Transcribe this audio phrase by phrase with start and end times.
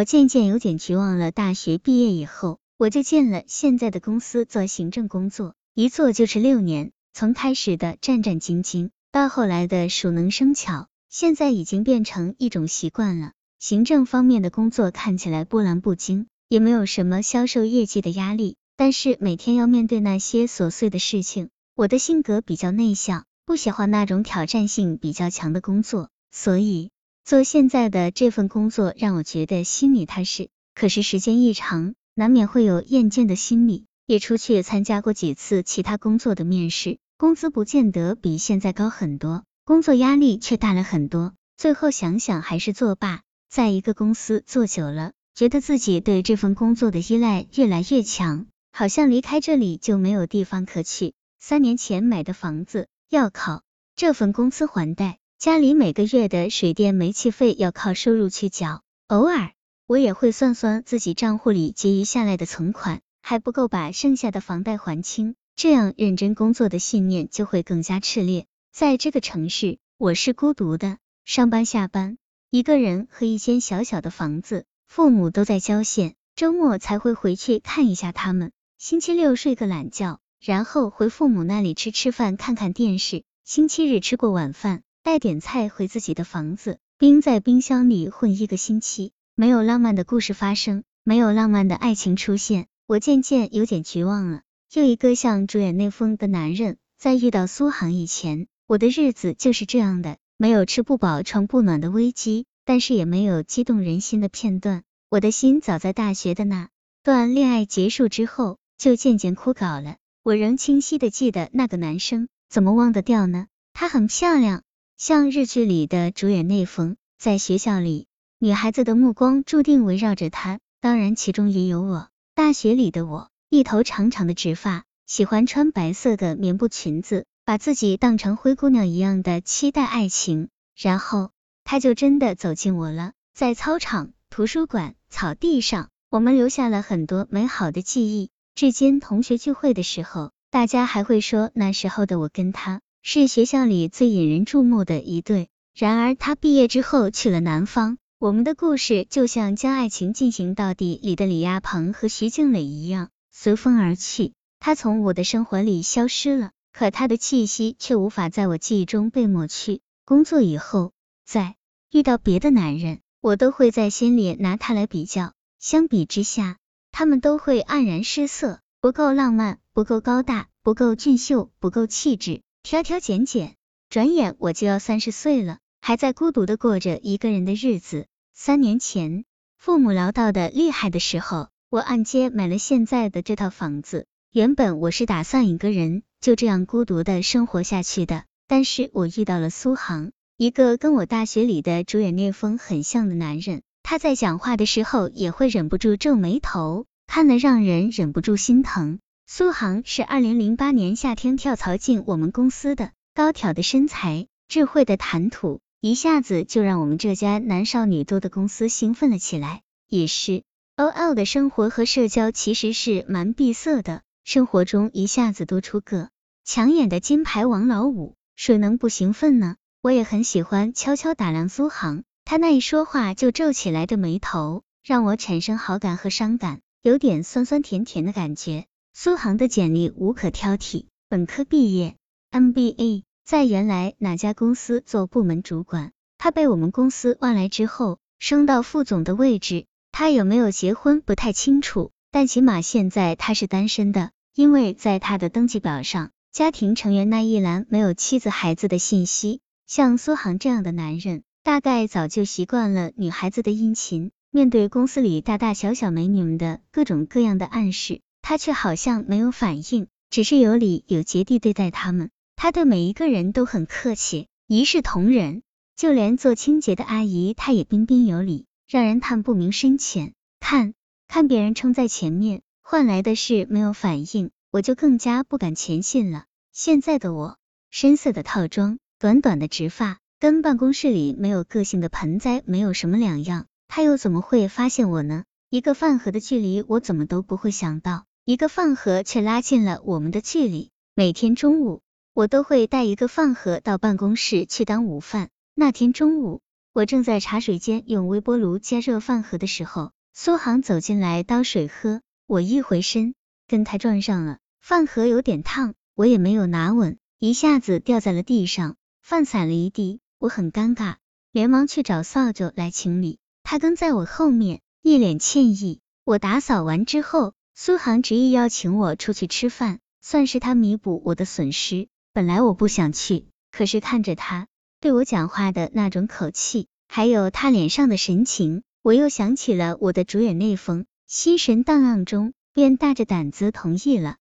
[0.00, 1.30] 我渐渐有点绝望了。
[1.30, 6.92] 大学毕业以后，我就进了现在的公司做行政工作，一做就是六年。
[7.12, 13.32] 从开始的战战兢兢，到后来的熟能生巧，现在已经变成一种习惯了。
[13.58, 21.50] 行政方面的工作看起来波澜不惊，也没有什么销售业绩的压力，但是每天要面对那些琐碎的事情。
[21.74, 26.90] 我的性格比较内向，不喜欢那种挑战性比较强的工作，所以
[27.24, 30.48] 做现在的这份工作让我觉得心里踏实。
[30.74, 33.86] 可是时间一长，难免会有厌倦的心理。
[34.06, 41.32] 也出去参加过几次其他工作的面试，工资不见得比现在高很多，工作压力却大了很多。
[41.56, 43.20] 最后想想还是作罢。
[43.48, 51.14] 在一个公司做久了，觉得自己对这份工作的依赖越来越强，好像离开这里就没有地方可去。
[51.38, 53.62] 三年前买的房子要靠
[53.94, 58.82] 这份工资还贷，家里每个月的水电煤气费要靠收入去缴。
[59.06, 59.52] 偶尔
[59.86, 68.44] 我也会算算自己账户里结余下来的存款，还不够把剩下的房贷还清，这样认真工作的信念就会更加炽烈。
[68.70, 72.18] 在这个城市，我是孤独的，上班下班
[72.50, 80.20] 一个人和一间小小的房子，父母都在郊县，周末才会回去看一下他们，星期六睡个懒觉。
[80.38, 83.22] 然后回父母那里吃吃饭，看看电视。
[83.42, 89.10] 星期日吃过晚饭，带点菜回自己的房子，冰在冰箱里混一个星期。
[89.34, 94.42] 没有浪漫的故事发生，没有浪漫的爱情出现，我渐渐有点绝望了。
[94.72, 104.84] 又一个像主演那封的男人，在遇到苏杭以前，我的日子就是这样的，没有吃不饱穿不暖的危机，但是也没有激动人心的片段。
[105.08, 106.68] 我的心早在大学的那
[107.02, 109.96] 段恋爱结束之后，就渐渐枯槁了。
[110.22, 113.48] 我仍清晰的记得那个男生，怎么忘得掉呢？
[113.72, 114.62] 他很漂亮，
[115.00, 116.98] 像日剧里的主演内丰。
[117.18, 118.06] 在学校里，
[118.38, 122.10] 女孩子的目光注定围绕着他，当然其中也有我。
[122.34, 130.50] 大学里的我，一头长长的直发，喜欢穿白色的棉布裙子，把自己当成灰姑娘一样的期待爱情。
[130.76, 131.30] 然后
[131.64, 138.28] 他就真的走进我了，在操场、图书馆、草地上，我们留下了很多美好的记忆。
[138.54, 145.48] 至今，同学聚会的时候，大家还会说那时候的我跟他是学校里最引人注目的一对。
[145.74, 154.32] 然而，他毕业之后去了南方，我们的故事就像《将爱情进行到底》里的李亚鹏和徐静蕾一样，随风而去。
[154.58, 159.80] 他从我的生活里消失了，可他的气息却无法在我记忆中被抹去。
[160.04, 160.92] 工作以后，
[161.24, 161.54] 在
[161.90, 165.32] 遇到别的男人，我都会在心里拿他来比较。
[165.58, 166.58] 相比之下，
[166.92, 173.56] 他们都会黯然失色，不够浪漫，不够高大，不够俊秀，不够气质，挑挑拣拣。
[173.88, 178.06] 转眼我就要三十岁了，还在孤独的过着一个人的日子。
[178.32, 179.24] 三年前，
[179.58, 184.06] 父母唠叨的厉害的时候，我按揭买了现在的这套房子。
[184.32, 193.62] 原本我是打算一个人就这样孤独的生活下去的，但是我遇到了苏杭，一个跟我大学里的主演聂风很像的男人。
[193.82, 199.00] 他在讲话的时候也会忍不住皱眉头，看了让人忍不住心疼。
[199.32, 209.62] 苏杭是二零零八年夏天跳槽进我们公司的，高挑的身材，智慧的谈吐，一下子就让我们这家男少女多的公司兴奋了起来。
[209.86, 210.42] 也是
[210.76, 216.10] ，OL 的生活和社交其实是蛮闭塞的，生活中一下子多出个
[216.44, 219.54] 抢眼的金牌王老五，谁能不兴奋呢？
[219.80, 222.02] 我也很喜欢悄悄打量苏杭。
[222.24, 228.66] 他那一说话就皱起来的眉头，让我产生好感和伤感，有点酸酸甜甜的感觉。
[228.92, 231.96] 苏杭的简历无可挑剔，本科毕业
[232.32, 235.92] ，MBA，在原来哪家公司做部门主管。
[236.18, 239.66] 他被我们公司挖来之后，升到副总的位置。
[239.92, 249.40] 他有没有结婚不太清楚，但起码现在他是单身的，因为在他的登记表上，家庭成员那一栏没有妻子孩子的信息。
[249.66, 251.22] 像苏杭这样的男人。
[251.42, 262.10] 大概早就习惯了女孩子的殷勤，面对公司里大大小小美女们的各种各样的暗示，他却好像没有反应，只是有礼有节地对待他们。
[262.36, 265.42] 他对每一个人都很客气，一视同仁，
[265.74, 270.12] 就连做清洁的阿姨，他也彬彬有礼，让人看不明深浅。
[270.38, 270.74] 看，
[271.08, 276.26] 看别人冲在前面，换来的是没有反应，我就更加不敢前进了。
[276.52, 277.36] 现在的我，
[277.72, 279.98] 深色的套装，短短的直发。
[280.20, 285.24] 跟办公室里没有个性的盆栽没有什么两样，他又怎么会发现我呢？
[285.48, 290.70] 一个饭盒的距离，我怎么都不会想到，一个饭盒却拉近了我们的距离。
[290.94, 291.82] 每天中午，
[292.14, 295.30] 我都会带一个饭盒到办公室去当午饭。
[295.52, 296.40] 那天中午，
[296.72, 303.16] 我正在茶水间用微波炉加热饭盒的时候，苏杭走进来倒水喝，我一回身
[303.48, 310.98] 跟他撞上了，饭盒有点烫，我也没有拿稳，一下子掉在了地上，饭洒了一地，我很尴尬，
[311.32, 315.80] 连忙去找扫帚来清理，他跟在我后面，一脸歉意。
[316.04, 321.88] 我打扫完之后，苏杭执意要请我出去吃饭，算是他弥补我的损失。
[322.14, 324.46] 本来我不想去，可是看着他。
[324.80, 334.16] 对我讲话的那种口气，还有他脸上的神情，我又想起了我的主演那封，心神荡漾中，便大着胆子同意了。